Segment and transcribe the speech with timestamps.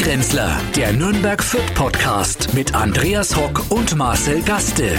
[0.00, 4.94] Stadtgrenzler, der Nürnberg Fürth Podcast mit Andreas Hock und Marcel Gaste.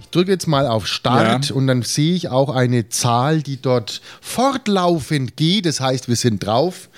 [0.00, 1.54] Ich drücke jetzt mal auf Start Ja.
[1.54, 5.64] und dann sehe ich auch eine Zahl, die dort fortlaufend geht.
[5.64, 6.88] Das heißt, wir sind drauf.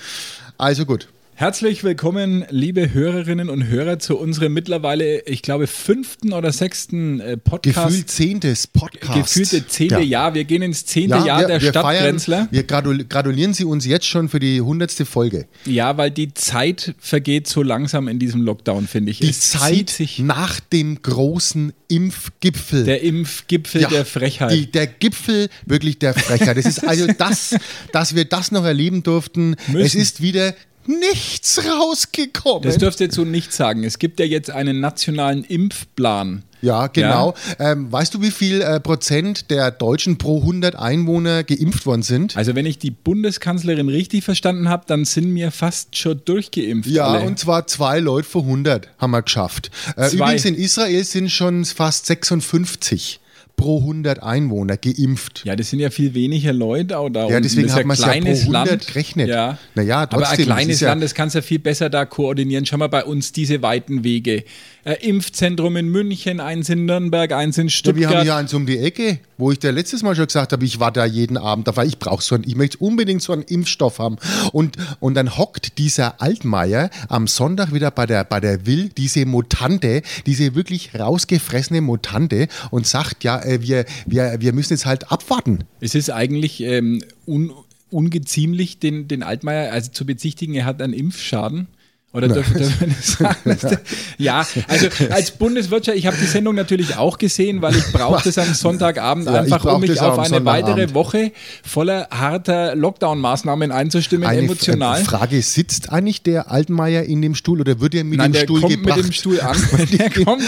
[0.57, 1.07] Also gut.
[1.35, 7.37] Herzlich willkommen, liebe Hörerinnen und Hörer, zu unserem mittlerweile, ich glaube, fünften oder sechsten äh,
[7.37, 7.87] Podcast.
[7.87, 9.33] Gefühlt zehntes Podcast.
[9.33, 10.01] Gefühlte zehnte Ja.
[10.01, 10.33] Jahr.
[10.35, 12.37] Wir gehen ins zehnte Jahr wir, der wir Stadtgrenzler.
[12.37, 15.47] Feiern, wir gradul gratulieren Sie uns jetzt schon für die hundertste Folge.
[15.65, 19.17] Ja, weil die Zeit vergeht so langsam in diesem Lockdown, finde ich.
[19.19, 22.85] Die es Zeit sich nach dem großen Impfgipfel.
[22.85, 24.51] der Impfgipfel Ja, der Frechheit.
[24.51, 26.57] Die, der Gipfel wirklich der Frechheit.
[26.57, 27.55] Das ist also das,
[27.91, 29.55] dass wir das noch erleben durften.
[29.67, 29.81] Müssen.
[29.81, 30.53] Es ist wieder
[30.87, 32.63] nichts rausgekommen.
[32.63, 33.83] das dürft ihr jetzt so nicht sagen.
[33.83, 36.43] Es gibt ja jetzt einen nationalen Impfplan.
[36.61, 37.33] ja, genau.
[37.59, 42.37] Ähm, weißt du, wie viel äh, Prozent der Deutschen pro 100 Einwohner geimpft worden sind?
[42.37, 46.89] Also wenn ich die Bundeskanzlerin richtig verstanden habe, dann sind mir fast schon durchgeimpft.
[46.89, 47.25] Ja, alle.
[47.25, 49.71] und zwar zwei Leute vor 100 haben wir geschafft.
[49.97, 53.19] Äh, übrigens in Israel sind schon fast 56
[53.63, 55.43] pro 100 Einwohner geimpft.
[55.45, 57.29] Ja, das sind ja viel weniger Leute auch da.
[57.29, 58.87] Ja, deswegen hat man's ja ein pro kleines 100 Land.
[58.87, 59.29] gerechnet.
[59.29, 59.57] Ja.
[59.73, 62.65] Naja, Aber ein trotzdem, kleines ja- Land, das kannst du ja viel besser da koordinieren.
[62.65, 64.43] Schau mal bei uns diese weiten Wege.
[64.85, 68.11] Äh, Impfzentrum in München, eins in Nürnberg, eins in Ja, Stuttgart.
[68.11, 70.65] wir haben ja eins um die Ecke, wo ich dir letztes Mal schon gesagt habe,
[70.65, 73.43] ich war da jeden Abend, weil ich brauche so einen, ich möchte unbedingt so einen
[73.43, 74.17] Impfstoff haben.
[74.51, 79.25] Und, und dann hockt dieser Altmaier am Sonntag wieder bei der, bei der Will, diese
[79.25, 85.09] Mutante, diese wirklich rausgefressene Mutante und sagt, ja, äh, wir, wir, wir müssen jetzt halt
[85.13, 85.59] abwarten.
[85.79, 87.51] es ist eigentlich ähm, un,
[87.89, 91.67] ungeziemlich, den, den Altmaier also zu bezichtigen, er hat einen Impfschaden.
[92.13, 93.79] Oder dürfen wir das sagen?
[94.19, 98.37] Ja, also als Bundeswirtschaft, ich habe die Sendung natürlich auch gesehen, weil ich brauche das
[98.37, 101.31] am Sonntagabend Ja, einfach, um mich auf eine weitere Woche
[101.65, 105.01] voller harter Lockdown-Maßnahmen einzustimmen, Eine emotional.
[105.01, 108.33] F- Frage, sitzt eigentlich der Altmaier in dem Stuhl oder wird er mit Nein, dem
[108.33, 108.97] der Stuhl kommt gebracht?
[108.97, 109.57] mit dem Stuhl an.
[109.97, 110.43] Der kommt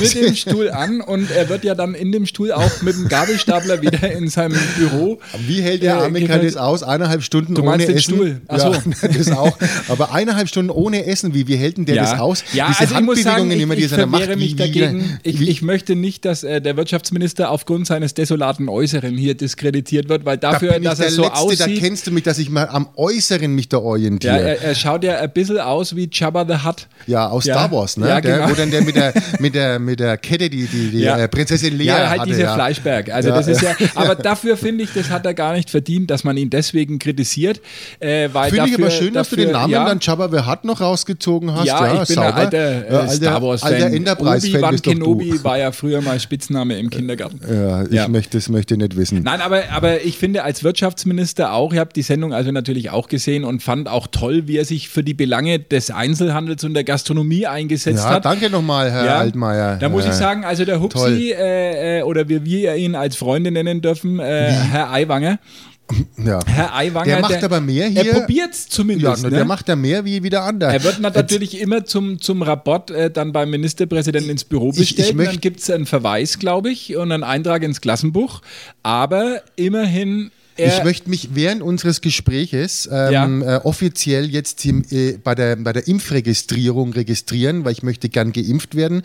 [0.00, 3.08] mit dem Stuhl an und er wird ja dann in dem Stuhl auch mit dem
[3.08, 5.18] Gabelstapler wieder in seinem Büro.
[5.46, 6.82] Wie hält der äh, Amerikaner das aus?
[6.82, 8.14] Eineinhalb Stunden Du ohne meinst den Essen?
[8.14, 8.40] Stuhl?
[8.48, 8.82] Ach ja,
[9.16, 9.56] das auch.
[9.88, 12.44] Aber eineinhalb Stunden ohne Essen, wie, wie hält denn der das aus?
[12.52, 15.18] Ja, Diese also ich muss sagen, ich, ich er da verwehre mich dagegen.
[15.22, 20.24] Ich, ich möchte nicht, dass äh, der Wirtschaftsminister aufgrund seines desolaten Äußeren hier diskreditiert wird,
[20.24, 21.78] weil da dafür, ich dass der er so Letzte, da aussieht.
[21.80, 24.38] kennst du mich, dass ich mal am Äußeren mich da Ja, orientiere.
[24.40, 26.86] er, er schaut ja ein bisschen aus wie Jabba the Hutt.
[27.06, 27.54] Ja, aus Ja.
[27.54, 28.08] Star Wars, ne?
[28.08, 28.50] Ja, der, genau.
[28.50, 31.18] Wo dann der mit der, mit der, mit der Kette die, die, die Ja.
[31.18, 32.30] äh, Prinzessin Lea Ja, halt hatte.
[32.30, 32.54] dieser ja.
[32.54, 33.10] Fleischberg.
[33.10, 33.70] Also Ja, das ist ja.
[33.78, 36.98] ja, aber dafür finde ich, das hat er gar nicht verdient, dass man ihn deswegen
[36.98, 37.60] kritisiert.
[38.00, 40.48] Äh, Finde ich dafür, aber schön, dass du dafür, den Namen ja, dann Jabba the
[40.50, 41.66] Hutt noch rausgezogen hast.
[41.66, 42.26] Ja, Ja, ich bin sauber.
[42.28, 43.72] ein alter, äh, Ja, Star Wars-Fan.
[43.74, 44.82] Alter Enterprise-Fan Obi-Wan.
[44.82, 47.40] Kenobi war ja früher mal Spitzname im Kindergarten.
[47.48, 48.08] Ja, ich Ja.
[48.08, 49.22] Möchte, das möchte ich nicht wissen.
[49.22, 53.08] Nein, aber, aber ich finde als Wirtschaftsminister auch, ich habe die Sendung also natürlich auch
[53.08, 56.84] gesehen und fand auch toll, wie er sich für die Belange des Einzelhandels und der
[56.84, 58.24] Gastronomie eingesetzt Ja, hat.
[58.24, 59.76] danke nochmal, Herr Ja, Altmaier.
[59.76, 60.80] Da muss ich sagen, also der.
[60.80, 65.38] Hupsi äh, äh, oder wie wir ihn als Freunde nennen dürfen, äh, Herr Aiwanger.
[66.16, 66.40] Ja.
[66.46, 67.04] Herr Aiwanger.
[67.06, 68.06] Der macht aber mehr hier.
[68.06, 69.22] Er probiert es Ja, zumindest.
[69.22, 69.36] nur ne?
[69.36, 70.72] der macht da mehr wie, wie der andere.
[70.72, 74.96] Er wird natürlich immer zum, zum Rapport äh, dann beim Ministerpräsidenten ins Büro Ich- ich
[74.96, 75.18] bestellt.
[75.18, 78.40] und dann gibt es einen Verweis, glaube ich, und einen Eintrag ins Klassenbuch.
[78.82, 80.30] Aber immerhin.
[80.58, 85.56] Er, Ich möchte mich während unseres Gespräches ähm, äh, offiziell jetzt im, äh, bei, der,
[85.56, 89.02] bei der Impfregistrierung registrieren, weil ich möchte gern geimpft werden.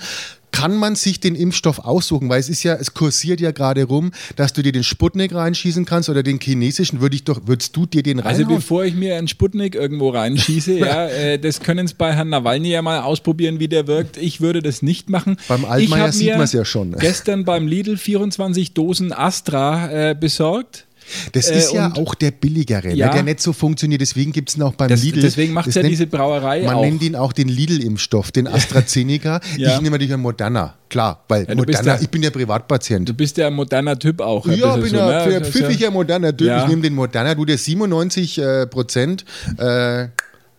[0.52, 2.30] Kann man sich den Impfstoff aussuchen?
[2.30, 5.86] Weil es ist ja, es kursiert ja gerade rum, dass du dir den Sputnik reinschießen
[5.86, 7.02] kannst oder den chinesischen.
[7.02, 8.58] Würde ich doch, würdest du dir den also reinhauen?
[8.58, 12.70] bevor ich mir einen Sputnik irgendwo reinschieße, ja, äh, das können es bei Herrn Nawalny
[12.70, 14.18] ja mal ausprobieren, wie der wirkt.
[14.18, 15.38] Ich würde das nicht machen.
[15.48, 16.94] Beim Altmaier sieht mir man's ja schon.
[16.94, 20.86] Gestern beim Lidl 24 Dosen Astra äh, besorgt.
[21.34, 23.08] Das Äh, ist ja auch der billigere, Ja.
[23.08, 24.02] ne, der nicht so funktioniert.
[24.02, 25.22] Deswegen gibt es ihn auch beim Das, Lidl.
[25.22, 26.82] deswegen macht Das ja nennt- diese Brauerei Man auch.
[26.82, 29.40] nennt ihn auch den Lidl-Impfstoff, den AstraZeneca.
[29.58, 29.76] Ja.
[29.76, 33.10] Ich nehme natürlich einen Moderna, klar, weil Ja, Moderna, ja- ich bin ja Privatpatient.
[33.10, 34.46] Du bist ja ein moderner Typ auch.
[34.48, 35.46] ja, bisschen bin so, ja ne?
[35.46, 36.52] pfiffiger moderner Typ.
[36.62, 39.26] Ich nehme den Moderna, du der 97 äh, Prozent.
[39.58, 40.08] Äh,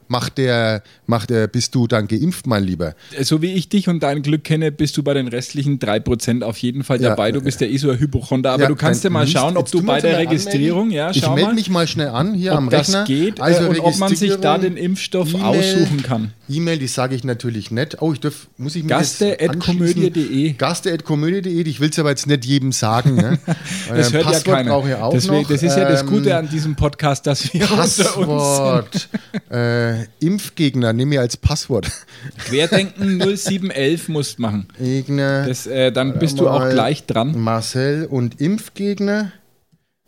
[0.08, 2.94] macht der, macht der, bist du dann geimpft, mein Lieber?
[3.20, 6.56] So wie ich dich und dein Glück kenne, bist du bei den restlichen 3% auf
[6.58, 7.10] jeden Fall Ja.
[7.10, 7.30] dabei.
[7.32, 9.70] Du bist ja eh so ein Hypochonder, aber Ja, du kannst ja mal schauen, ob
[9.70, 10.96] du bei der Registrierung, anmelden.
[10.96, 13.04] ja, Ich schau melde mal, mich mal schnell an hier am ob das Rechner.
[13.04, 15.44] geht Also äh, und ob man sich da den Impfstoff E-Mail.
[15.44, 16.32] aussuchen kann.
[16.48, 18.00] E-Mail, die sage ich natürlich nicht.
[18.02, 19.94] Oh, ich darf, muss ich mir Gaste das at anschließen?
[20.02, 20.52] komödie.de.
[20.54, 21.62] Gaste at komödie.de.
[21.68, 23.14] Ich will es aber jetzt nicht jedem sagen.
[23.16, 23.38] Ne?
[23.88, 24.70] Das Äh, hört ja Passwort keiner.
[24.70, 25.48] brauche ich auch Deswegen, noch.
[25.48, 28.06] das ist ja das Ähm, Gute an diesem Podcast, dass wir unter uns sind.
[28.06, 29.08] Passwort.
[29.50, 31.90] äh, Impfgegner, nehme ich als Passwort.
[32.38, 34.68] Querdenken 0711 musst machen.
[34.78, 35.46] Gegner.
[35.46, 37.38] Das, äh, dann bist du auch gleich dran.
[37.40, 39.32] Marcel und Impfgegner.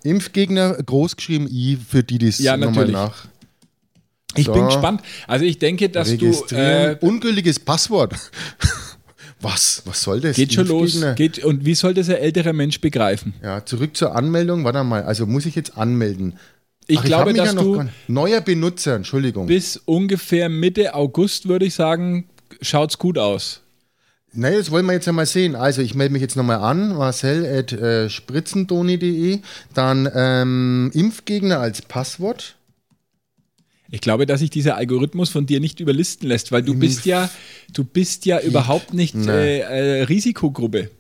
[0.05, 3.27] Impfgegner, großgeschrieben I, für die, die es Ja, nochmal nach.
[4.37, 4.53] Ich So.
[4.53, 5.01] bin gespannt.
[5.27, 8.15] Also ich denke, dass du äh, Ungültiges Passwort.
[9.41, 9.83] Was?
[9.85, 10.37] Was soll das?
[10.37, 10.99] geht schon los.
[11.17, 13.35] Geht, und wie soll das ein älterer Mensch begreifen?
[13.43, 14.65] Ja, zurück zur Anmeldung.
[14.65, 16.39] Warte mal, also muss ich jetzt anmelden?
[16.87, 19.47] Ich Ach, glaube, mich dass noch du Neuer Benutzer, Entschuldigung.
[19.47, 22.29] bis ungefähr Mitte August, würde ich sagen,
[22.61, 23.61] schaut's gut aus.
[24.37, 25.55] Na, das wollen wir jetzt einmal sehen.
[25.55, 29.39] Also, ich melde mich jetzt nochmal an, marcel.spritzendoni.de.
[29.75, 32.57] Dann ähm, Impfgegner als Passwort.
[33.91, 37.31] Ich glaube, dass sich dieser Algorithmus von dir nicht überlisten lässt, weil du bist ja,
[37.73, 40.91] du bist ja überhaupt nicht äh, äh, Risikogruppe.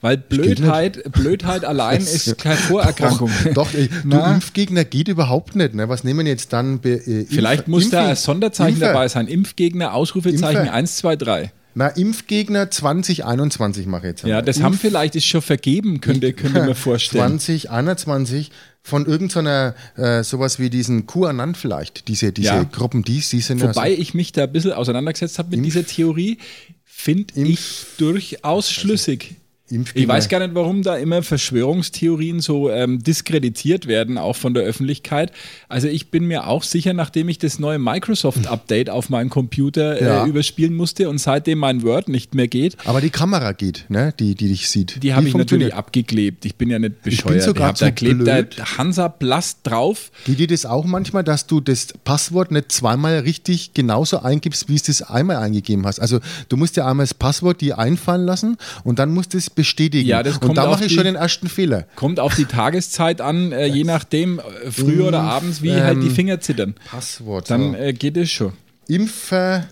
[0.00, 3.30] Weil Blödheit, Blödheit allein ist keine Vorerkrankung.
[3.54, 4.32] Doch, ey, du Na?
[4.32, 5.74] Impfgegner geht überhaupt nicht.
[5.74, 5.88] Ne?
[5.88, 6.78] Was nehmen jetzt dann?
[6.80, 8.86] Be, äh, Impf- Vielleicht muss da Impfen- ein Sonderzeichen Impfer.
[8.92, 9.26] dabei sein.
[9.26, 10.72] Impfgegner, Ausrufezeichen Impfer.
[10.72, 11.52] 1, 2, 3.
[11.74, 14.22] Na, Impfgegner 2021 mache ich jetzt.
[14.22, 14.42] Ja, einmal.
[14.44, 17.38] das Impf- haben vielleicht, ist schon vergeben, könnte, könnte mir vorstellen.
[17.40, 18.50] 2021
[18.82, 22.62] von irgendeiner, äh, sowas wie diesen QAnon vielleicht, diese, diese Ja.
[22.64, 25.84] Gruppen, die, die sind ja Wobei ich mich da ein bisschen auseinandergesetzt habe mit dieser
[25.84, 26.38] Theorie,
[26.84, 27.60] finde ich
[27.98, 29.36] durchaus schlüssig.
[29.70, 30.02] Impfgegner.
[30.02, 34.62] Ich weiß gar nicht, warum da immer Verschwörungstheorien so ähm, diskreditiert werden, auch von der
[34.64, 35.32] Öffentlichkeit.
[35.68, 40.24] Also ich bin mir auch sicher, nachdem ich das neue Microsoft-Update auf meinem Computer Ja.
[40.24, 44.12] äh, überspielen musste und seitdem mein Word nicht mehr geht, Aber die Kamera geht, ne?
[44.18, 45.02] die, die dich sieht.
[45.02, 46.44] die habe ich natürlich abgeklebt.
[46.44, 47.42] Ich bin ja nicht bin bescheuert.
[47.42, 48.58] sogar hab, zu da klebt blöd.
[48.58, 50.10] der Hansa-Plast drauf.
[50.24, 54.74] Geht dir das auch manchmal, dass du das Passwort nicht zweimal richtig genauso eingibst, wie
[54.74, 56.00] es das einmal eingegeben hast?
[56.00, 59.50] Also du musst ja einmal das Passwort dir einfallen lassen und dann musst du es
[59.58, 60.08] bestätigen.
[60.08, 61.86] Ja, das und kommt da auf mache ich die- schon den ersten Fehler.
[61.96, 66.08] Kommt auf die Tageszeit an, äh, je nachdem, äh, früh oder abends, wie halt die
[66.10, 66.74] Finger zittern.
[66.90, 67.50] Passwort.
[67.50, 68.52] Dann äh, geht es schon.
[68.88, 69.66] Impfer,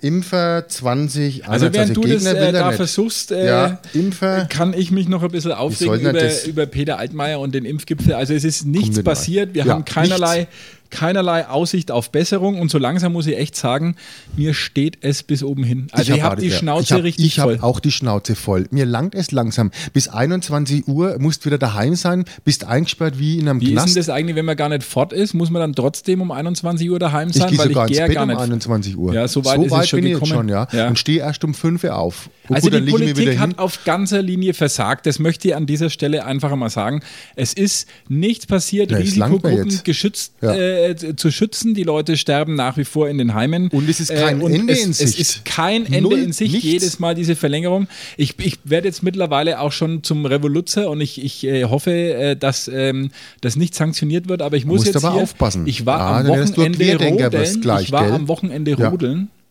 [0.00, 1.48] Impfer 20.
[1.48, 2.76] Also während du das Gegner will äh, da nicht.
[2.76, 4.44] versuchst, äh, Ja, Impfer.
[4.44, 8.12] kann ich mich noch ein bisschen aufregen über, das- über Peter Altmaier und den Impfgipfel.
[8.12, 9.54] Also es ist nichts passiert.
[9.54, 10.48] Wir Ja, haben keinerlei,
[10.90, 13.96] keinerlei Aussicht auf Besserung und so langsam muss ich echt sagen,
[14.36, 15.88] mir steht es bis oben hin.
[15.92, 17.54] Also ich, hab habe die ja, Schnauze ich hab, richtig Ich voll.
[17.54, 18.66] habe auch die Schnauze voll.
[18.70, 19.70] Mir langt es langsam.
[19.92, 23.88] Bis 21 Uhr musst wieder daheim sein, bist eingesperrt wie in einem Wie ist Knast.
[23.88, 25.34] denn das eigentlich, wenn man gar nicht fort ist?
[25.34, 27.50] Muss man dann trotzdem um 21 Uhr daheim ich sein?
[27.50, 28.40] gehe weil sogar ich ins gehe Bett gar um nicht.
[28.40, 29.14] 21 Uhr.
[29.14, 30.38] Ja, so weit ist es schon bin ich jetzt gekommen.
[30.40, 30.68] schon, ja.
[30.72, 30.88] Ja.
[30.88, 32.30] Und stehe erst um 5 Uhr auf.
[32.48, 35.06] Und Also gut, die ich Politik hat auf ganzer Linie versagt.
[35.06, 37.02] Das möchte ich an dieser Stelle einfach einmal sagen.
[37.34, 40.52] Es ist nichts passiert, Ja, Risikogruppen geschützt, Ja.
[40.54, 40.75] äh,
[41.16, 41.74] zu schützen.
[41.74, 43.68] Die Leute sterben nach wie vor in den Heimen.
[43.68, 45.18] Und es ist kein Äh, Ende es, in Es Sicht.
[45.18, 46.52] ist kein Ende Null, in Sicht.
[46.52, 46.64] nichts.
[46.68, 47.86] Jedes Mal diese Verlängerung.
[48.16, 52.36] Ich, ich werde jetzt mittlerweile auch schon zum Revoluzer und ich, ich äh, hoffe, äh,
[52.36, 54.42] dass ähm, das nicht sanktioniert wird.
[54.42, 55.66] Aber ich muss jetzt aber hier, aufpassen.
[55.66, 57.60] Ich war Ja, am Wochenende rodeln.
[57.60, 58.90] gleich, ich war am Wochenende Ja.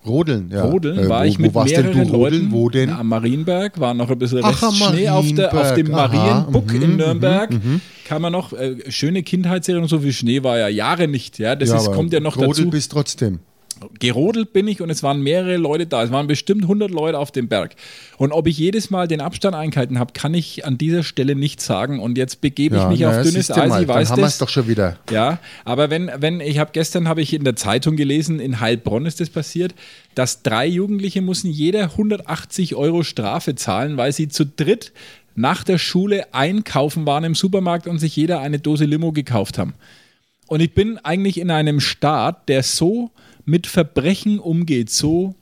[0.05, 0.49] Rodeln.
[0.51, 0.65] Ja.
[0.65, 2.43] Rodeln Äh, war wo, ich mit wo mehreren du rodeln?
[2.43, 2.89] Leuten Wo denn?
[2.89, 6.73] Am Marienberg, war noch ein bisschen Ach, am Restschnee auf, der, auf dem aha, Marienbuck
[6.73, 7.49] mhm, in Nürnberg.
[8.05, 11.39] Kann man noch, äh, schöne Kindheitserinnerung, so viel Schnee war ja Jahre nicht.
[11.39, 12.69] Ja, das Ja, ist, kommt ja noch gerodelt dazu.
[12.69, 13.39] bist trotzdem.
[13.99, 16.03] Gerodelt bin ich und es waren mehrere Leute da.
[16.03, 17.75] Es waren bestimmt 100 Leute auf dem Berg.
[18.17, 21.61] Und ob ich jedes Mal den Abstand eingehalten habe, kann ich an dieser Stelle nicht
[21.61, 21.99] sagen.
[21.99, 23.69] Und jetzt begebe ich Ja, mich na, auf dünnes Eis.
[23.69, 24.97] mal, Ich weiß dann haben wir es doch schon wieder.
[25.11, 29.05] Ja, aber wenn, wenn ich habe gestern habe ich in der Zeitung gelesen, in Heilbronn
[29.05, 29.75] ist das passiert,
[30.15, 34.93] dass drei Jugendliche mussten jeder 180 Euro Strafe zahlen, weil sie zu dritt
[35.35, 39.73] nach der Schule einkaufen waren im Supermarkt und sich jeder eine Dose Limo gekauft haben.
[40.47, 43.11] Und ich bin eigentlich in einem Staat, der so
[43.45, 45.35] mit Verbrechen umgeht, so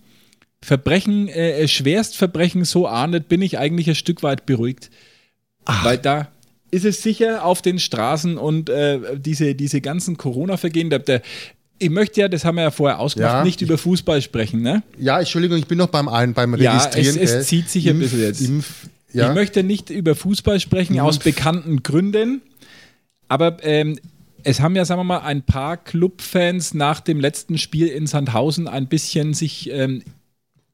[0.62, 4.89] Verbrechen, äh, Schwerstverbrechen so ahndet, bin ich eigentlich ein Stück weit beruhigt.
[5.65, 6.29] Weil da
[6.72, 11.22] ist es sicher auf den Straßen und äh, diese, diese ganzen Corona-Vergehen, der, der,
[11.79, 13.43] ich möchte ja, das haben wir ja vorher ausgemacht, Ja.
[13.43, 14.62] nicht über Fußball sprechen.
[14.62, 14.83] Ne?
[14.98, 17.15] Ja, Entschuldigung, ich bin noch beim, ein, beim Ja, Registrieren.
[17.17, 17.43] es- es gell?
[17.43, 18.41] zieht sich ein bisschen jetzt.
[18.41, 19.29] Impf, ja.
[19.29, 22.41] Ich möchte nicht über Fußball sprechen, aus bekannten Gründen,
[23.27, 24.00] aber ähm,
[24.43, 28.67] es haben ja, sagen wir mal, ein paar Clubfans nach dem letzten Spiel in Sandhausen
[28.67, 30.03] ein bisschen sich ähm,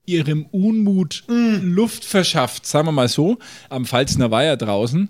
[0.06, 3.38] ihrem Unmut Luft verschafft, sagen wir mal so,
[3.70, 5.10] am Pfalzner Weiher draußen.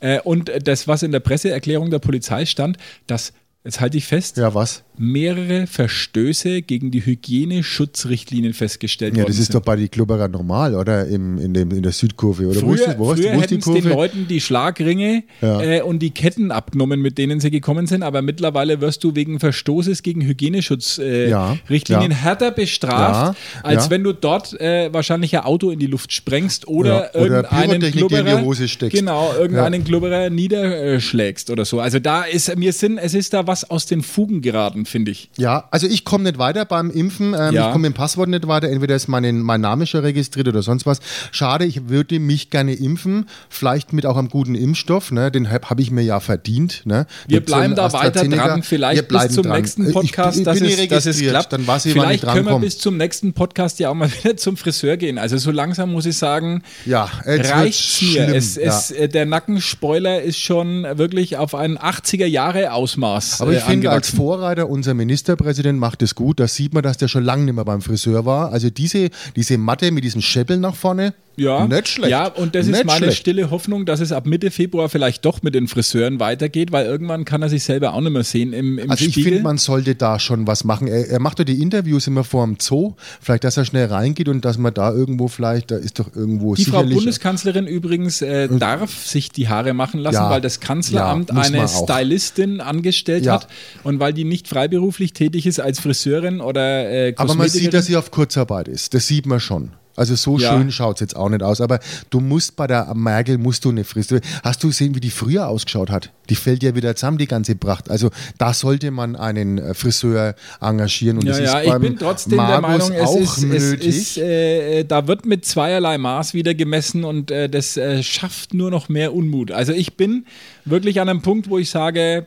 [0.00, 3.32] Äh, und das, was in der Presseerklärung der Polizei stand, dass,
[3.64, 4.82] jetzt halte ich fest, ja, was?
[4.96, 9.56] mehrere Verstöße gegen die Hygieneschutzrichtlinien festgestellt Ja, worden das ist sind.
[9.56, 11.06] doch bei die Klubberer normal, oder?
[11.06, 12.60] Im, in, dem, in der Südkurve, oder?
[12.60, 13.88] Früher, wo ist, früher wo ist die hätten es den Kurve?
[13.88, 15.60] Leuten die Schlagringe Ja.
[15.62, 19.40] äh, und die Ketten abgenommen, mit denen sie gekommen sind, aber mittlerweile wirst du wegen
[19.40, 22.16] Verstoßes gegen Hygieneschutzrichtlinien äh, Ja, Richtlinien ja.
[22.18, 23.90] härter bestraft, Ja, als ja.
[23.90, 27.80] wenn du dort äh, wahrscheinlich ein Auto in die Luft sprengst oder, Ja, oder irgendeinen
[27.80, 28.96] Pyrotechnik dir in die Glubberer, Hose steckst.
[28.96, 31.80] genau, irgendeinen Glubberer niederschlägst oder so.
[31.80, 35.30] Also da ist mir Sinn, es ist da was aus den Fugen geraten, finde ich.
[35.36, 37.34] Ja, also ich komme nicht weiter beim Impfen.
[37.38, 37.66] Ähm, Ja.
[37.66, 38.68] Ich komme mit dem Passwort nicht weiter.
[38.68, 40.98] Entweder ist mein, mein Name schon registriert oder sonst was.
[41.30, 43.28] Schade, ich würde mich gerne impfen.
[43.48, 45.12] Vielleicht mit auch einem guten Impfstoff.
[45.12, 45.30] Ne?
[45.30, 46.82] Den habe hab ich mir ja verdient.
[46.86, 47.06] Ne?
[47.28, 49.56] Wir so bleiben da weiter dran, vielleicht bis zum dran.
[49.58, 51.52] nächsten Ich- Podcast, ich, dass, bin es, dass es klappt.
[51.52, 54.10] Dann weiß ich, wann ich vielleicht können wir bis zum nächsten Podcast ja auch mal
[54.24, 55.18] wieder zum Friseur gehen.
[55.18, 58.34] Also so langsam muss ich sagen, Ja, wird's mir.
[58.34, 58.62] Es, ja.
[58.62, 64.10] es, äh, der Nackenspoiler ist schon wirklich auf ein 80er-Jahre-Ausmaß Aber ich äh, finde, als.
[64.10, 66.40] Vorreiter, unser Ministerpräsident macht es gut.
[66.40, 68.52] Da sieht man, dass der schon lange nicht mehr beim Friseur war.
[68.52, 72.10] Also diese, diese Matte mit diesem Scheppel nach vorne, Ja, nicht schlecht.
[72.10, 73.18] Ja, und das ist Nicht meine schlecht.
[73.18, 77.24] stille Hoffnung, dass es ab Mitte Februar vielleicht doch mit den Friseuren weitergeht, weil irgendwann
[77.24, 79.94] kann er sich selber auch nicht mehr sehen im, im Also ich finde, man sollte
[79.94, 80.86] da schon was machen.
[80.88, 82.94] Er, er macht doch die Interviews immer vor dem Zoo.
[83.20, 86.54] Vielleicht, dass er schnell reingeht und dass man da irgendwo vielleicht, da ist doch irgendwo
[86.54, 86.82] die Frau.
[86.84, 91.66] Bundeskanzlerin übrigens äh, darf sich die Haare machen lassen, Ja, weil das Kanzleramt ja, eine.
[91.68, 93.34] Stylistin angestellt Ja.
[93.34, 93.48] hat
[93.82, 97.86] und weil die nicht freiberuflich tätig ist als Friseurin oder äh, Aber man sieht, dass
[97.86, 98.94] sie auf Kurzarbeit ist.
[98.94, 99.70] Das sieht man schon.
[99.96, 100.50] Also so Ja.
[100.56, 101.60] schön schaut es jetzt auch nicht aus.
[101.60, 101.78] Aber
[102.10, 104.20] du musst bei der Merkel, musst du eine Frisur.
[104.42, 106.10] Hast du gesehen, wie die früher ausgeschaut hat?
[106.30, 107.90] Die fällt ja wieder zusammen, die ganze Pracht.
[107.90, 111.18] Also da sollte man einen Friseur engagieren.
[111.18, 113.86] Und Ja, ja, ist ich bin trotzdem der Markus Meinung, es auch ist, es nötig.
[113.88, 118.54] ist äh, äh, da wird mit zweierlei Maß wieder gemessen und äh, das äh, schafft
[118.54, 119.52] nur noch mehr Unmut.
[119.52, 120.26] Also ich bin
[120.64, 122.26] wirklich an einem Punkt, wo ich sage,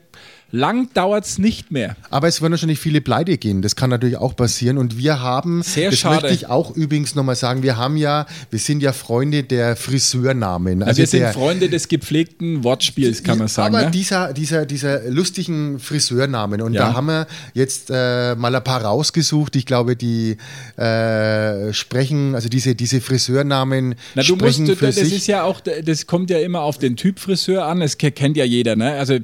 [0.51, 1.95] lang dauert es nicht mehr.
[2.09, 3.61] Aber es werden wahrscheinlich viele pleite gehen.
[3.61, 4.77] Das kann natürlich auch passieren.
[4.77, 6.21] Und wir haben, Sehr das schade.
[6.21, 10.83] möchte ich auch übrigens nochmal sagen, wir haben ja, wir sind ja Freunde der Friseurnamen.
[10.83, 13.75] Also wir sind Freunde des gepflegten Wortspiels, kann man sagen.
[13.75, 13.91] Aber ne?
[13.91, 16.61] dieser, dieser, dieser lustigen Friseurnamen.
[16.61, 16.87] Und Ja.
[16.89, 19.55] da haben wir jetzt äh, mal ein paar rausgesucht.
[19.57, 20.37] Ich glaube, die
[20.77, 25.13] äh, sprechen, also diese, diese Friseurnamen Na, du musst, sprechen du, für das sich.
[25.13, 28.37] ist ja auch, das kommt ja immer auf den Typ Friseur an, das ke- kennt
[28.37, 28.75] ja jeder.
[28.75, 28.93] Ne?
[28.93, 29.17] Also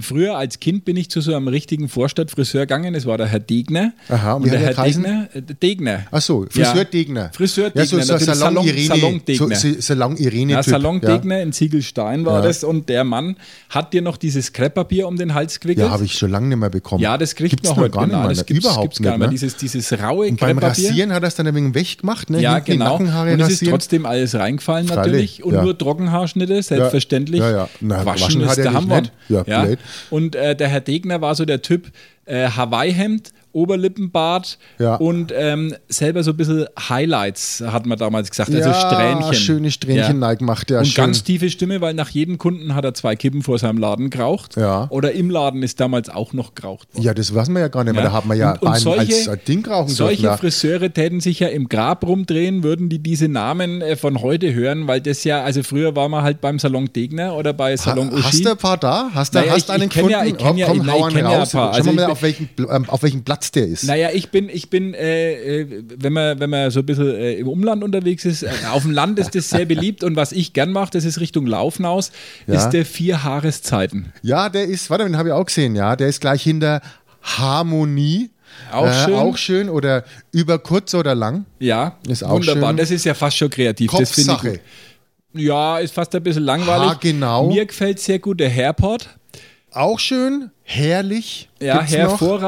[0.00, 3.40] früher als Kind bin ich zu so einem richtigen Vorstadtfriseur gegangen, das war der Herr
[3.40, 3.92] Degner.
[4.08, 5.02] Aha, und und der er Herr geheißen?
[5.02, 6.00] Degner, äh, Degner.
[6.10, 7.30] Ach so, Friseur Degner.
[7.32, 8.86] Friseur Ja, so, Degner, so Salon, Salon- Irene.
[8.86, 9.56] Salon Degner.
[9.56, 10.52] so, Salon Irene.
[10.52, 10.62] Ja.
[10.62, 12.46] Salon Degner in Ziegelstein war Ja.
[12.46, 13.36] das und der Mann
[13.70, 15.86] hat dir noch dieses Krepppapier um den Hals gewickelt.
[15.86, 17.02] Ja, habe ich schon lange nicht mehr bekommen.
[17.02, 17.90] Ja, das kriegt Gibt's man noch heute.
[17.94, 18.28] gar nicht genau, mehr.
[18.30, 18.44] das ne?
[18.44, 19.12] gibt's, Überhaupt gibt's gar nicht.
[19.12, 19.28] nicht mehr.
[19.28, 19.32] Ne?
[19.32, 20.58] Dieses, dieses raue Und beim.
[20.58, 22.30] Rasieren hat er es dann ein wenig weggemacht.
[22.30, 22.40] Ne?
[22.40, 22.92] Ja, Hinten genau.
[22.92, 25.42] Nackenhaare Und es ist trotzdem alles reingefallen natürlich.
[25.44, 25.62] Und ja.
[25.62, 27.40] nur Trockenhaarschnitte, selbstverständlich.
[27.40, 27.68] Ja, ja.
[28.06, 29.00] Waschen, ist hat er der nicht, Hammer.
[29.02, 29.12] nicht?
[29.28, 29.78] Ja, blöd.
[30.10, 31.90] Und äh, der Herr Degner war so der Typ
[32.26, 34.96] äh, Hawaii-Hemd, Oberlippenbart Ja.
[34.96, 38.54] und ähm, selber so ein bisschen Highlights, hat man damals gesagt.
[38.54, 39.34] Also ja, Strähnchen.
[39.34, 40.34] schöne Strähnchen ja.
[40.34, 40.70] gemacht.
[40.70, 41.04] Ja, Und schön.
[41.04, 44.56] ganz tiefe Stimme, weil nach jedem Kunden hat er zwei Kippen vor seinem Laden geraucht.
[44.56, 44.86] Ja.
[44.90, 47.04] Oder im Laden ist damals auch noch geraucht worden.
[47.04, 48.04] ja, das weiß man ja gar nicht mehr.
[48.04, 50.38] Da hat man ja Und- und einen solche- als Ding rauchen Solche dürfen.
[50.38, 54.86] Friseure täten sich ja im Grab rumdrehen, würden die diese Namen äh, von heute hören,
[54.86, 58.14] weil das ja, also früher war man halt beim Salon Degner oder bei Salon Ha-
[58.14, 58.22] Uschi.
[58.24, 59.10] Hast du ein paar da?
[59.14, 60.92] Hast du Naja, hast ich- einen ich kenn ja- ich kenn ja- Oh, komm, na,
[60.92, 61.54] hau ich einen kenn ja raus.
[61.54, 61.72] ein paar.
[61.72, 63.84] Also mal, auf welchen, ähm, auf welchem Platz der ist.
[63.84, 67.34] Naja, ich bin, ich bin, äh, äh, wenn man, wenn man so ein bisschen äh,
[67.34, 70.52] im Umland unterwegs ist, äh, auf dem Land ist das sehr beliebt und was ich
[70.52, 72.10] gern mache, das ist Richtung Laufnaus,
[72.46, 72.54] Ja.
[72.54, 74.12] ist der vier Haareszeiten.
[74.22, 75.96] Ja, der ist, warte, den habe ich auch gesehen, ja.
[75.96, 76.80] Der ist gleich hinter
[77.22, 78.30] Harmonie.
[78.72, 79.14] Auch schön.
[79.14, 79.68] Auch schön.
[79.68, 81.44] Oder über kurz oder lang.
[81.58, 82.70] Ja, Ist auch wunderbar.
[82.70, 82.76] schön.
[82.78, 83.90] Das ist ja fast schon kreativ.
[83.90, 84.60] Das finde ich Kopfsache.
[85.34, 86.88] Ja, ist fast ein bisschen langweilig.
[86.88, 87.48] Haargenau.
[87.48, 89.10] Mir gefällt sehr gut der Hairport.
[89.70, 90.50] Auch schön.
[90.62, 91.50] Herrlich.
[91.60, 92.40] Ja, Gibt's noch?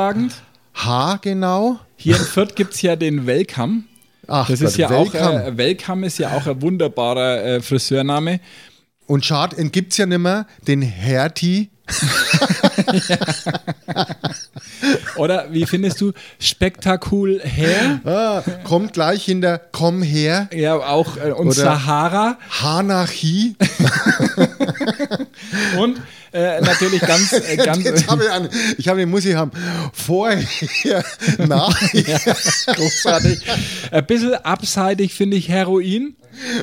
[0.78, 0.84] Hervorragend.
[0.84, 1.78] Haargenau.
[1.96, 3.82] Hier in Fürth gibt es ja den Welcome.
[4.26, 5.22] Ach Das Gott, ist ja Welcome.
[5.42, 8.40] auch, äh, Welcome ist ja auch ein wunderbarer äh, Friseurname.
[9.06, 11.70] Und schade, gibt es ja nicht mehr den Hertie.
[15.16, 18.00] Oder wie findest du Spektakul Hair?
[18.04, 20.48] Ah, kommt gleich hinter Komm her.
[20.52, 23.56] Ja, auch äh, und Oder- Sahara Hanachie.
[25.78, 26.00] und
[26.32, 28.48] äh, natürlich ganz, äh, ganz Jetzt habe ich einen.
[28.76, 29.50] Ich habe den muss ich haben.
[29.92, 30.44] Vorher,
[31.38, 32.36] nachher.
[32.66, 33.40] großartig.
[33.90, 36.16] Ein bisschen abseitig finde ich Heroin.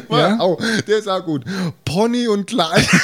[0.10, 0.38] Ja.
[0.39, 0.57] Oh,
[0.88, 1.43] der ist auch gut.
[1.84, 2.88] Pony und Kleid.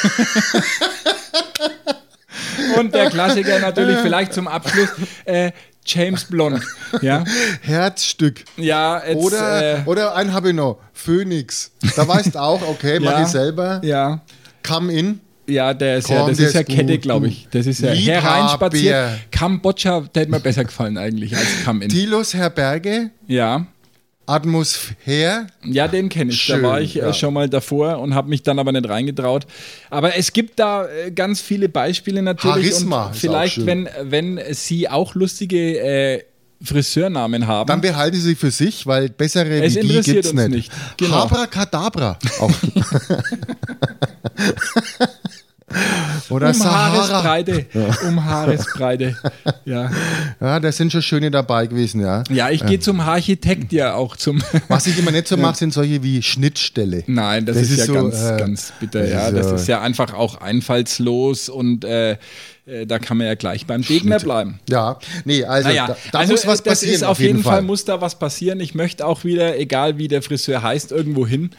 [2.78, 4.90] Und der Klassiker natürlich vielleicht zum Abschluss
[5.26, 5.52] äh,
[5.86, 6.62] James Blond.
[7.02, 7.24] Ja,
[7.62, 8.44] Herzstück.
[8.56, 10.78] ja jetzt, Oder, äh, oder einen habe ich noch.
[10.94, 11.72] Phoenix.
[11.96, 13.82] Da weißt du auch, okay, mach ja, ich selber.
[13.84, 14.22] Ja,
[14.64, 15.20] Come in.
[15.52, 17.48] Ja, der ist ja, das ist ja Kette, glaube ich.
[17.52, 18.22] Das ist ja Liebhaber.
[18.22, 19.10] hereinspaziert.
[19.32, 21.90] Kambodscha, der hätte mir besser gefallen eigentlich als Come In.
[21.90, 23.12] Tilos Herberge.
[23.28, 23.68] Ja,
[24.32, 25.48] Atmosphäre.
[25.64, 26.42] ja, den kenne ich.
[26.42, 27.10] Schön, da war ich ja.
[27.10, 29.46] äh, schon mal davor und habe mich dann aber nicht reingetraut.
[29.90, 32.70] Aber es gibt da äh, ganz viele Beispiele natürlich.
[32.70, 33.68] Charisma und ist vielleicht, auch schön.
[33.68, 33.90] wenn,
[34.38, 36.24] wenn Sie auch lustige äh,
[36.64, 37.68] Friseurnamen haben.
[37.68, 40.50] Dann behalte sie für sich, weil bessere Es wie die gibt's uns nicht.
[40.50, 40.72] nicht.
[40.98, 41.24] Genau.
[41.24, 42.20] Abracadabra.
[42.40, 42.52] Auch.
[46.30, 46.92] Oder um Sahara.
[47.10, 47.66] Haaresbreite.
[48.08, 49.16] Um Haaresbreite.
[49.66, 49.92] Ja,
[50.40, 52.24] Ja, da sind schon schöne dabei gewesen, ja.
[52.30, 54.42] ja ich gehe zum Architekt ja auch zum.
[54.68, 57.04] Was ich immer nicht so mache, sind solche wie Schnittstelle.
[57.08, 59.02] Nein, das, Das ist, ist ja so, ganz, äh, ganz bitter.
[59.02, 62.18] das Ja, ist das ja- ist ja einfach auch einfallslos und äh,
[62.66, 64.60] äh, da kann man ja gleich beim Gegner bleiben.
[64.70, 66.96] Ja, nee, also Naja, da, da also muss was äh, das passieren.
[66.96, 67.62] ist auf jeden Fall.
[67.62, 68.60] muss da was passieren.
[68.60, 71.52] Ich möchte auch wieder, egal wie der Friseur heißt, irgendwo hin,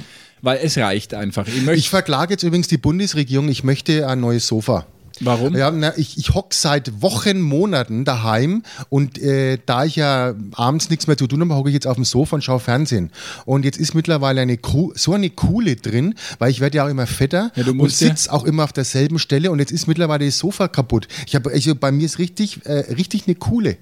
[0.42, 1.46] weil es reicht einfach.
[1.46, 4.86] Ich Ich verklage jetzt übrigens die Bundesregierung, ich möchte ein neues Sofa.
[5.20, 5.54] warum?
[5.56, 10.90] Ja, na, ich, ich hock seit Wochen, Monaten daheim und äh, da ich ja abends
[10.90, 13.10] nichts mehr zu tun habe, hocke ich jetzt auf dem Sofa und schaue Fernsehen.
[13.44, 16.88] Und jetzt ist mittlerweile eine Kuh, so eine Kuhle drin, weil ich werde ja auch
[16.90, 19.86] immer fetter Ja, und musst ja- sitze auch immer auf derselben Stelle und jetzt ist
[19.86, 21.06] mittlerweile das Sofa kaputt.
[21.26, 23.76] Ich habe also bei mir ist richtig, äh, richtig eine Kuhle.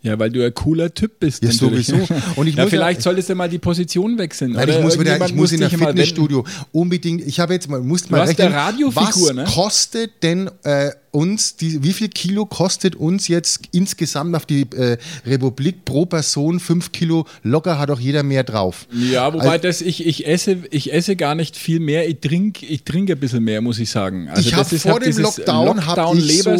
[0.00, 1.42] Ja, weil du ein cooler Typ bist.
[1.42, 1.88] Ja, natürlich.
[1.88, 2.14] sowieso.
[2.36, 4.52] Und ich ja, muss ja- vielleicht solltest du mal die Position wechseln.
[4.52, 5.70] Nein, ich muss wieder, ich muss in ein.
[5.70, 7.26] Fitnessstudio unbedingt.
[7.26, 9.44] Ich habe jetzt mal, musste mal hast rechnen, eine Radiofigur, was ne?
[9.44, 14.96] kostet denn äh, uns, die, wie viel Kilo kostet uns jetzt insgesamt auf die äh,
[15.26, 16.60] Republik pro Person?
[16.60, 18.86] Fünf Kilo locker hat auch jeder mehr drauf.
[18.92, 22.66] Ja, wobei Also- das ich, ich esse ich esse gar nicht viel mehr, ich trinke
[22.66, 24.28] ich trinke ein bisschen mehr, muss ich sagen.
[24.28, 26.50] Also ich habe vor hab dem Lockdown, habe ich so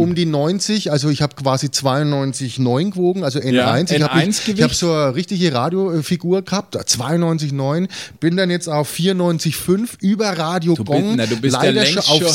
[0.00, 3.52] um die 90, also ich habe quasi 92,9 gewogen, also N1.
[3.52, 7.88] Ja, ich habe N1 ich hab so eine richtige Radiofigur gehabt, 92,9,
[8.20, 11.98] bin dann jetzt auf 94,5 über Radio Du bist- Gong, na, du bist leider schon
[12.02, 12.28] auf schon-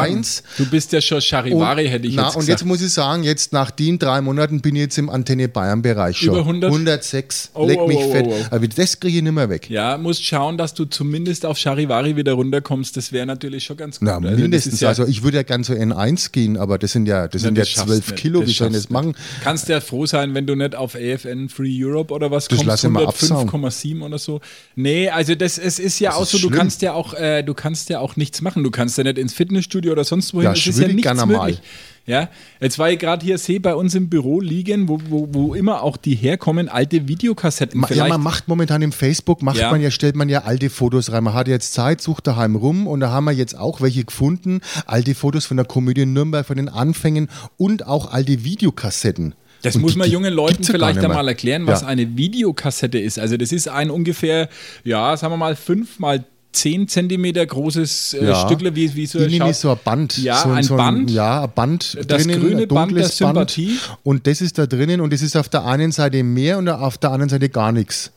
[0.00, 0.42] das wollte ich sagen.
[0.42, 0.42] 97,1.
[0.58, 2.60] Du bist ja schon Charivari, hätte ich na, jetzt und gesagt.
[2.60, 5.82] jetzt muss ich sagen, jetzt nach den drei Monaten bin ich jetzt im Antenne Bayern
[5.82, 6.28] Bereich schon.
[6.30, 6.70] Über 100?
[6.70, 7.50] 106.
[7.54, 8.26] Oh, Leck oh, mich oh, fett.
[8.28, 8.46] oh, oh.
[8.54, 9.68] Aber das kriege ich nicht mehr weg.
[9.70, 12.96] ja, musst schauen, dass du zumindest auf Charivari wieder runterkommst.
[12.96, 14.06] Das wäre natürlich schon ganz gut.
[14.08, 14.80] Na, Also das mindestens.
[14.80, 17.56] ja- also ich würde ja gern so N1 gehen, aber das sind ja, das sind
[17.56, 18.16] ja das schaffst 12 nicht.
[18.20, 18.40] Kilo.
[18.40, 19.14] Das Wie soll ich das machen?
[19.42, 22.66] Kannst ja froh sein, wenn du nicht auf AFN Free Europe oder was Das kommst,
[22.66, 23.50] lass ich mal absaugen.
[23.50, 24.40] 105,7 oder so.
[24.74, 27.54] Nee, also das es ist ja auch ist so, du kannst ja auch, äh, du
[27.54, 28.64] kannst ja auch nichts machen.
[28.64, 30.46] Du kannst ja nicht ins Fitnessstudio oder sonst wohin.
[30.46, 31.46] Ja, es ist ja ich nichts gerne mal.
[31.46, 31.60] möglich.
[32.06, 35.54] Ja, jetzt war ich gerade hier, sehe bei uns im Büro liegen, wo, wo, wo
[35.54, 37.78] immer auch die herkommen, alte Videokassetten.
[37.78, 39.70] Ma- Ja, man macht momentan im Facebook, macht Ja.
[39.70, 41.22] man ja, stellt man ja alte Fotos rein.
[41.24, 44.62] Man hat jetzt Zeit, sucht daheim rum und da haben wir jetzt auch welche gefunden.
[44.86, 47.28] Alte Fotos von der Komödie Nürnberg, von den Anfängen
[47.58, 49.34] und auch alte Videokassetten.
[49.60, 51.88] Das Und muss man jungen Leuten vielleicht einmal erklären, was Ja.
[51.88, 53.18] eine Videokassette ist.
[53.18, 54.48] Also das ist ein ungefähr,
[54.82, 58.46] ja, sagen wir mal, fünf mal zehn Zentimeter großes äh, Ja.
[58.46, 60.18] Stückle, wie, wie so, Innen ist so ein Band.
[60.18, 61.10] Ja, so, ein so Band.
[61.10, 61.98] Ja, ein Band.
[62.06, 63.78] Das drinnen, grüne ein Band der Sympathie.
[64.02, 66.98] Und das ist da drinnen und es ist auf der einen Seite mehr und auf
[66.98, 68.12] der anderen Seite gar nichts.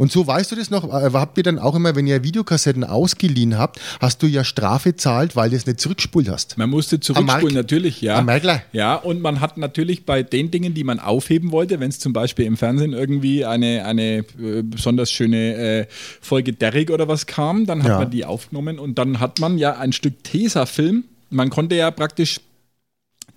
[0.00, 2.84] Und so weißt du das noch, äh, habt ihr dann auch immer, wenn ihr Videokassetten
[2.84, 6.56] ausgeliehen habt, hast du ja Strafe zahlt, weil du es nicht zurückgespult hast.
[6.56, 8.16] Man musste zurückspulen, natürlich, ja.
[8.16, 8.62] am Merkler.
[8.72, 12.14] Ja, und man hat natürlich bei den Dingen, die man aufheben wollte, wenn es zum
[12.14, 15.86] Beispiel im Fernsehen irgendwie eine, eine äh, besonders schöne äh,
[16.22, 17.98] Folge Derrick oder was kam, dann hat Ja.
[17.98, 21.04] man die aufgenommen und dann hat man ja ein Stück Tesafilm.
[21.28, 22.40] Man konnte ja praktisch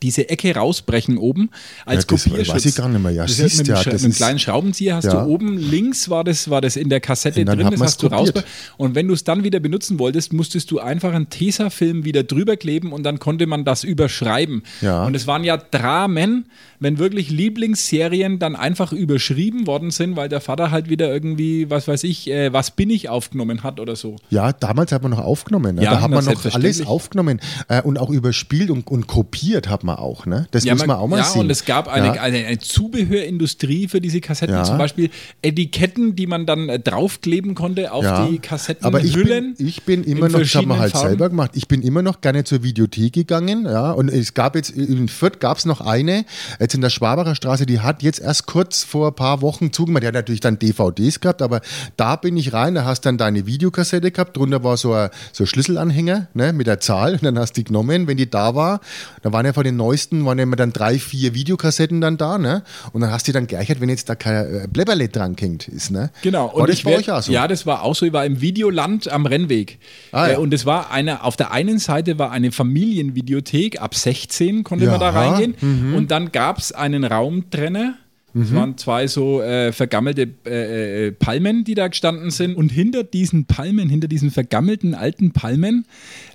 [0.03, 1.49] diese Ecke rausbrechen oben
[1.85, 2.55] als Ja, das Kopierschutz.
[2.55, 3.11] weiß ich gar nicht mehr.
[3.11, 5.23] Ja, das siehst mit, ja, mit einem kleinen Schraubenzieher hast Ja.
[5.23, 8.31] du oben links war das, war das in der Kassette drin, das hast du raus.
[8.77, 12.57] Und wenn du es dann wieder benutzen wolltest, musstest du einfach einen Tesafilm wieder drüber
[12.57, 14.63] kleben und dann konnte man das überschreiben.
[14.81, 15.05] Ja.
[15.05, 16.45] Und es waren ja Dramen,
[16.79, 21.87] wenn wirklich Lieblingsserien dann einfach überschrieben worden sind, weil der Vater halt wieder irgendwie, was
[21.87, 24.17] weiß ich, äh, was bin ich aufgenommen hat oder so.
[24.29, 25.75] Ja, damals hat man noch aufgenommen.
[25.75, 25.81] Ne?
[25.83, 27.39] Da hat man noch alles aufgenommen
[27.69, 30.25] äh, und auch überspielt und, und kopiert hat man auch.
[30.25, 30.47] Ne?
[30.51, 31.41] Das muss man auch mal ja, sehen.
[31.41, 32.21] und es gab eine, Ja.
[32.21, 34.63] eine, eine Zubehörindustrie für diese Kassetten, Ja.
[34.63, 35.10] zum Beispiel
[35.41, 38.25] Etiketten, die man dann äh, draufkleben konnte auf Ja.
[38.27, 38.86] die Kassetten.
[38.86, 41.08] Aber ich Hüllen bin, ich bin immer noch, das man verschiedenen halt Farben.
[41.10, 44.69] selber gemacht, ich bin immer noch gerne zur Videothek gegangen, ja, und es gab jetzt,
[44.71, 46.25] in Fürth gab es noch eine,
[46.60, 50.03] jetzt in der Schwabacher Straße, die hat jetzt erst kurz vor ein paar Wochen zugemacht,
[50.03, 51.62] die hat natürlich dann DVDs gehabt, aber
[51.97, 55.43] da bin ich rein, da hast dann deine Videokassette gehabt, drunter war so ein, so
[55.43, 58.56] ein Schlüsselanhänger, ne, mit der Zahl, und dann hast du die genommen, wenn die da
[58.56, 58.79] war,
[59.21, 62.38] da waren ja von den neuesten, waren ja immer dann drei, vier Videokassetten dann da,
[62.38, 65.36] ne, und dann hast du die dann gleichert, wenn jetzt da kein äh, Bläbberle dran
[65.39, 66.12] hängt, ist, ne.
[66.21, 66.51] Genau.
[66.55, 67.31] War das ich bei werd- euch auch so?
[67.31, 68.05] Ja, das war auch so.
[68.05, 69.79] Ich war im Videoland am Rennweg.
[70.12, 70.33] Ah, ja.
[70.33, 74.86] Äh, Und es war eine, auf der einen Seite war eine Familienvideothek, ab 16 konnte
[74.88, 75.17] man da Ja, mhm.
[75.17, 75.93] reingehen.
[75.95, 77.95] Und dann gab es einen Raumtrenner.
[78.36, 78.55] Es Mhm.
[78.55, 82.55] waren zwei so äh, vergammelte äh, äh, Palmen, die da gestanden sind.
[82.55, 85.86] Und hinter diesen Palmen, hinter diesen vergammelten alten Palmen,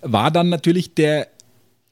[0.03, 1.27] war dann natürlich der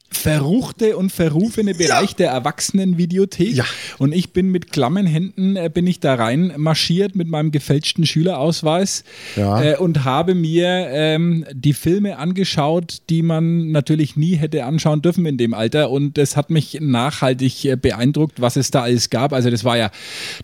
[0.09, 3.53] verruchte und verrufene Bereich der Erwachsenenvideothek.
[3.55, 3.65] Ja.
[3.97, 8.05] Und ich bin mit klammen Händen äh, bin ich da rein marschiert mit meinem gefälschten
[8.05, 9.03] Schülerausweis
[9.35, 9.61] Ja.
[9.61, 15.25] äh, und habe mir ähm, die Filme angeschaut, die man natürlich nie hätte anschauen dürfen
[15.25, 15.89] in dem Alter.
[15.91, 19.33] Und das hat mich nachhaltig äh, beeindruckt, was es da alles gab.
[19.33, 19.91] Also das war ja,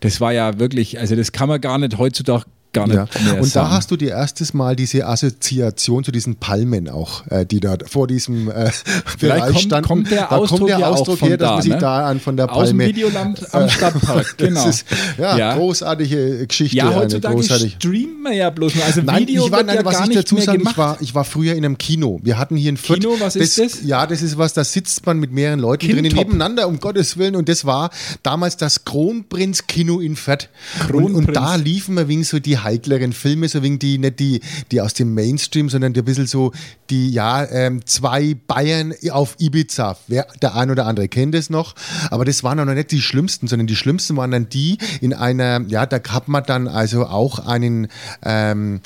[0.02, 3.08] das war ja wirklich, also das kann man gar nicht heutzutage gar nicht Ja.
[3.24, 3.70] mehr Und sagen.
[3.70, 7.78] da hast du dir erstes Mal diese Assoziation zu diesen Palmen auch, äh, die da
[7.86, 8.72] vor diesem äh,
[9.20, 9.88] Bereich kommt- standen.
[9.88, 11.78] kommt der da Ausdruck kommt der ja Ausdruck her, dass da, man sich ne?
[11.78, 12.88] da an von der Aus dem Palme.
[12.90, 14.64] Videoland am Stadtpark, genau.
[14.66, 14.86] Das ist,
[15.18, 15.56] ja, Ja.
[15.56, 16.78] großartige Geschichte.
[16.78, 17.72] ja, heutzutage großartige.
[17.78, 18.86] streamen wir ja bloß noch.
[18.86, 20.98] Also Nein, Video ich war, nein, ja was gar ich nicht dazu sagen, ich war,
[21.02, 22.20] ich war früher in einem Kino.
[22.24, 23.00] Wir hatten hier ein Fürth.
[23.02, 23.84] Kino, was ist das?
[23.84, 26.14] Ja, das ist was, da sitzt man mit mehreren Leuten Kindtop.
[26.18, 27.36] nebeneinander, um Gottes Willen.
[27.36, 27.90] Und das war
[28.24, 30.50] damals das Kronprinz-Kino in Fürth.
[30.90, 31.38] Und, und Kronprinz.
[31.38, 34.93] da liefen wir wegen so die heikleren Filme, so wegen die, nicht die, die aus
[34.93, 36.52] dem Mainstream, sondern die ein bisschen so
[36.89, 39.97] die, ja, ähm, zwei Bayern auf Ibiza.
[40.08, 41.76] Wer, der ein oder andere kennt es noch.
[42.10, 45.13] Aber das waren auch noch nicht die schlimmsten, sondern die schlimmsten waren dann die in
[45.13, 47.88] einer, ja, da hat man dann also auch einen,
[48.23, 48.82] ähm,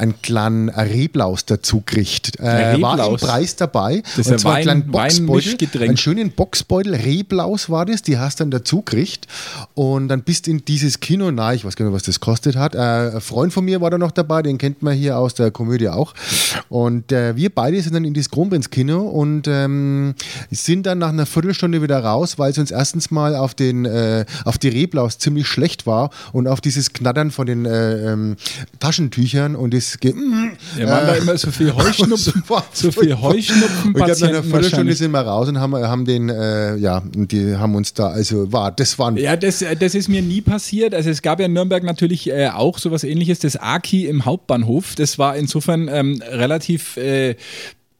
[0.00, 2.38] einen kleinen Reblaus dazu gekriegt.
[2.40, 3.16] Äh, war im?
[3.16, 4.02] Preis dabei.
[4.16, 8.18] Das und ein zwar Wein- einen kleinen Boxbeutel, einen schönen Boxbeutel, Reblaus war das, die
[8.18, 9.26] hast dann dazu gekriegt
[9.74, 12.74] und dann bist in dieses Kino, na, ich weiß gar nicht, was das kostet hat.
[12.74, 15.50] Äh, ein Freund von mir war da noch dabei, den kennt man hier aus der
[15.50, 16.14] Komödie auch.
[16.68, 20.14] Und äh, wir beide sind dann in das Kronprinz-Kino und ähm,
[20.50, 24.24] sind dann nach einer Viertelstunde wieder raus, weil es uns erstens mal auf, den, äh,
[24.44, 28.36] auf die Reblaus ziemlich schlecht war und auf dieses Knattern von den äh, ähm,
[28.78, 30.14] Taschentüchern und das Ge
[30.78, 33.20] Ja, waren da immer so viel Heuschnupfen, so viel.
[33.20, 37.02] Heuschnupfen ich glaube, nach einer Viertelstunde sind wir raus und haben, haben den, äh, ja,
[37.04, 40.94] die haben uns da, also war, das waren Ja, das, das ist mir nie passiert.
[40.94, 44.94] Also es gab ja in Nürnberg natürlich äh, auch sowas ähnliches, das Aki im Hauptbahnhof.
[44.94, 47.36] Das war insofern ähm, relativ äh,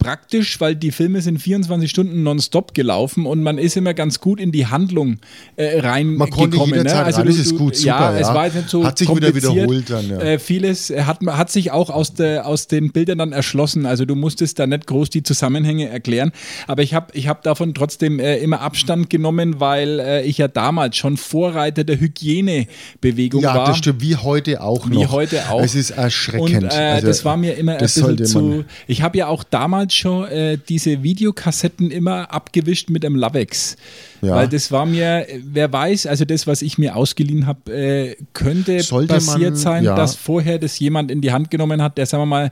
[0.01, 4.41] praktisch, weil die Filme sind 24 Stunden nonstop gelaufen und man ist immer ganz gut
[4.41, 5.19] in die Handlung
[5.55, 6.17] äh, reingekommen.
[6.19, 8.35] Man konnte jederzeit rein, das ist gut, super, ja, es ja.
[8.35, 10.19] war jetzt nicht so Hat sich wieder wiederholt dann, ja.
[10.19, 13.87] Äh, vieles hat, hat sich auch aus, der, aus den Bildern dann erschlossen.
[13.87, 16.33] Also du musstest da nicht groß die Zusammenhänge erklären.
[16.67, 20.49] Aber ich habe ich hab davon trotzdem äh, immer Abstand genommen, weil äh, ich ja
[20.49, 23.67] damals schon Vorreiter der Hygienebewegung Ja, war.
[23.67, 25.13] das stimmt, wie heute auch Wie noch.
[25.13, 25.63] heute auch.
[25.63, 26.65] Es ist erschreckend.
[26.65, 28.65] Und äh, Also, das war mir immer ein bisschen zu.
[28.87, 33.77] Ich habe ja auch damals schon äh, diese Videokassetten immer abgewischt mit einem Lavex.
[34.23, 34.35] Ja.
[34.37, 38.17] Weil das war mir, äh, wer weiß, also das, was ich mir ausgeliehen habe, äh,
[38.35, 39.95] könnte Sollte passiert man- sein, ja.
[39.97, 42.51] dass vorher das jemand in die Hand genommen hat, der, sagen wir mal,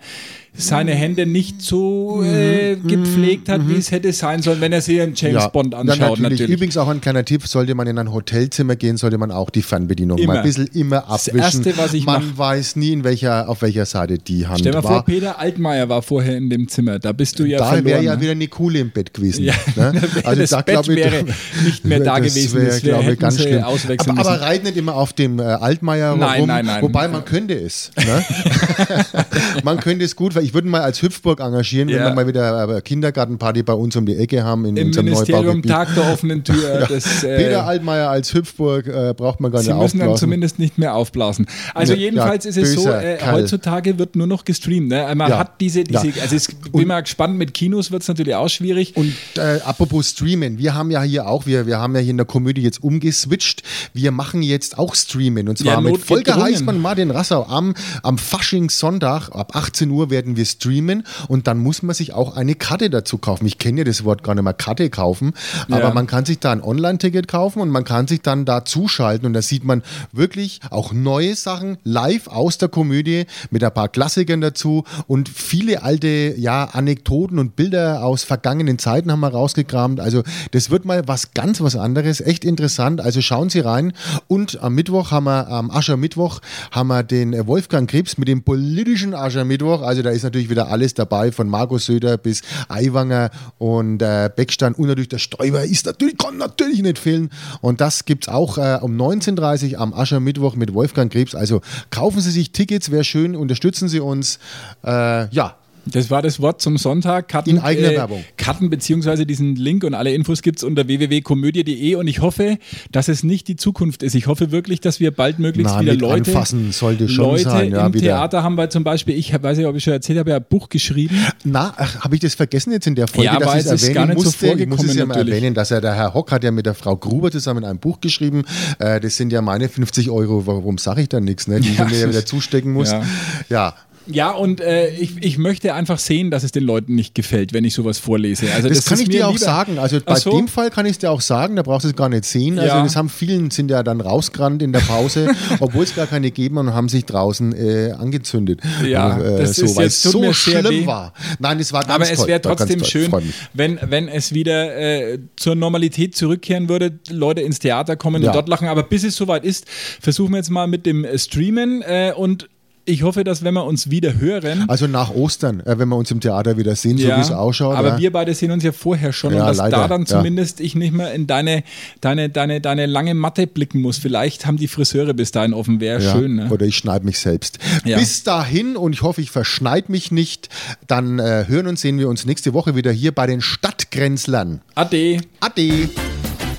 [0.60, 5.00] seine Hände nicht so äh, gepflegt hat, wie es hätte sein sollen, wenn er sich
[5.00, 5.98] einen James Mhm, ja, Bond anschaut.
[5.98, 6.20] natürlich.
[6.40, 6.50] natürlich.
[6.50, 9.62] Übrigens auch ein kleiner Tipp, sollte man in ein Hotelzimmer gehen, sollte man auch die
[9.62, 10.32] Fernbedienung Immer.
[10.34, 11.64] mal ein bisschen immer Das abwischen.
[11.64, 14.72] Erste, was ich man mach- weiß nie, in welcher, auf welcher Seite die Hand Stell
[14.72, 14.92] dir mal war.
[14.94, 16.98] vor, Peter Altmaier war vorher in dem Zimmer.
[16.98, 18.20] Da bist du ja da wäre ja ne?
[18.22, 19.44] wieder eine coole im Bett gewesen.
[19.44, 19.92] Ja, ne?
[20.24, 21.24] das Bett glaub wäre
[21.62, 22.58] nicht mehr da gewesen.
[22.60, 23.62] wär, Das wär- glaub ich, hätten ganz sie schlimm.
[23.64, 23.72] aber,
[24.20, 24.42] aber müssen.
[24.44, 26.48] reit nicht immer auf dem äh, Altmaier Nein, rum.
[26.48, 26.82] nein, nein.
[26.82, 27.90] Wobei man könnte es.
[27.96, 28.24] Ne?
[29.64, 32.04] man könnte es gut, weil ich würde mal als Hüpfburg engagieren, wenn Ja.
[32.06, 35.44] wir mal wieder eine Kindergartenparty bei uns um die Ecke haben in Im unserem Ministerium
[35.60, 35.70] Neubaugebiet.
[35.70, 36.56] Tag der offenen Tür.
[36.88, 40.20] Das, äh, Peter Altmaier als Hüpfburg äh, braucht man gar Sie nicht müssen dann aufblasen.
[40.28, 41.46] zumindest nicht mehr aufblasen.
[41.74, 44.88] Also Ja, jedenfalls ja, ist es so, äh, heutzutage wird nur noch gestreamt.
[44.88, 45.06] Ne?
[45.14, 45.38] Man Ja.
[45.38, 46.22] hat diese, diese Ja.
[46.22, 48.96] also es bin mal gespannt, mit Kinos wird es natürlich auch schwierig.
[48.96, 52.16] Und äh, apropos Streamen, wir haben ja hier auch, wir, wir haben ja hier in
[52.18, 53.64] der Komödie jetzt umgeswitcht.
[53.92, 55.48] Wir machen jetzt auch Streamen.
[55.48, 56.36] Und zwar Ja, mit Volker.
[56.40, 57.44] Heißmann Martin Rassau.
[57.46, 62.36] Am, am Faschingssonntag ab 18 Uhr werden wir streamen und dann muss man sich auch
[62.36, 63.46] eine Karte dazu kaufen.
[63.46, 65.32] Ich kenne ja das Wort gar nicht mehr Karte kaufen,
[65.70, 65.94] aber Ja.
[65.94, 69.32] man kann sich da ein Online-Ticket kaufen und man kann sich dann da zuschalten und
[69.32, 69.82] da sieht man
[70.12, 75.82] wirklich auch neue Sachen live aus der Komödie mit ein paar Klassikern dazu und viele
[75.82, 80.00] alte ja, Anekdoten und Bilder aus vergangenen Zeiten haben wir rausgekramt.
[80.00, 83.00] Also das wird mal was ganz was anderes, echt interessant.
[83.00, 83.92] Also schauen Sie rein
[84.26, 86.40] und am Mittwoch haben wir, am Aschermittwoch
[86.72, 89.82] haben wir den Wolfgang Krebs mit dem politischen Aschermittwoch.
[89.82, 94.72] Also da ist natürlich wieder alles dabei, von Markus Söder bis Aiwanger und äh, Beckstein
[94.74, 97.30] und natürlich der Stoiber ist natürlich, kann natürlich nicht fehlen.
[97.60, 101.36] Und das gibt es auch äh, um 19.30 Uhr am Aschermittwoch mit Wolfgang Krebs.
[101.36, 104.40] Also kaufen Sie sich Tickets, wäre schön, unterstützen Sie uns.
[104.84, 105.54] Äh, ja,
[105.92, 107.28] Das war das Wort zum Sonntag.
[107.28, 108.24] Karten, In eigener Werbung.
[108.36, 112.58] Karten beziehungsweise diesen Link und alle Infos gibt es unter www.komödie.de und ich hoffe,
[112.92, 114.14] dass es nicht die Zukunft ist.
[114.14, 117.72] Ich hoffe wirklich, dass wir bald möglichst Na, wieder Leute, anfassen sollte schon Leute sein,
[117.72, 118.02] ja, im wieder.
[118.04, 120.44] Theater haben, weil zum Beispiel, ich weiß nicht, ob ich schon erzählt habe, ja ein
[120.48, 121.16] Buch geschrieben.
[121.44, 123.94] Na, habe ich das vergessen jetzt in der Folge, Ja, dass aber ich es erwähnen
[123.94, 124.46] gar nicht so musste?
[124.46, 125.34] ich muss es vorgekommen ja mal natürlich.
[125.34, 128.00] erwähnen, dass er, der Herr Hock hat ja mit der Frau Gruber zusammen ein Buch
[128.00, 128.44] geschrieben.
[128.78, 130.46] Äh, das sind ja meine 50 Euro.
[130.46, 131.60] Warum sage ich dann nichts, ne?
[131.60, 132.90] die Ja, ich mir ja wieder zustecken muss.
[132.90, 133.02] ja.
[133.48, 133.74] ja.
[134.10, 137.64] Ja, und äh, ich, ich möchte einfach sehen, dass es den Leuten nicht gefällt, wenn
[137.64, 138.50] ich sowas vorlese.
[138.52, 139.44] Also Das, das, kann ich dir auch lieber.
[139.44, 139.78] sagen.
[139.78, 140.36] Also bei so?
[140.36, 142.58] dem Fall kann ich es dir auch sagen, da brauchst du es gar nicht sehen.
[142.58, 142.82] Also Ja.
[142.82, 145.28] das haben vielen, sind ja dann rausgerannt in der Pause,
[145.60, 148.60] obwohl es gar keine gegeben und haben sich draußen äh, angezündet.
[148.86, 151.12] Ja, äh, das so, ist jetzt- so schlimm war.
[151.38, 153.12] Nein, es war ganz Aber es wäre trotzdem schön,
[153.54, 158.30] wenn, wenn es wieder äh, zur Normalität zurückkehren würde, Leute ins Theater kommen Ja.
[158.30, 158.68] und dort lachen.
[158.68, 159.66] Aber bis es soweit ist,
[160.00, 162.48] versuchen wir jetzt mal mit dem Streamen äh, und
[162.88, 164.64] ich hoffe, dass wenn wir uns wieder hören.
[164.68, 167.76] Also nach Ostern, äh, wenn wir uns im Theater wieder sehen, so wie es ausschaut.
[167.76, 167.98] Aber ja.
[167.98, 170.06] wir beide sehen uns ja vorher schon Ja, und dass leider, da dann ja.
[170.06, 171.64] zumindest ich nicht mehr in deine,
[172.00, 173.98] deine, deine, deine lange Matte blicken muss.
[173.98, 176.36] Vielleicht haben die Friseure bis dahin offen, wäre Ja, schön.
[176.36, 176.48] Ne?
[176.50, 177.58] Oder ich schneide mich selbst.
[177.84, 177.98] Ja.
[177.98, 180.48] Bis dahin und ich hoffe, ich verschneid mich nicht.
[180.86, 184.60] Dann äh, hören und sehen wir uns nächste Woche wieder hier bei den Stadtgrenzlern.
[184.74, 185.20] Ade.
[185.40, 185.90] Ade.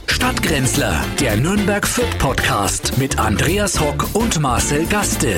[0.08, 5.38] Stadtgrenzler, der Nürnberg Fürth Podcast mit Andreas Hock und Marcel Gaste.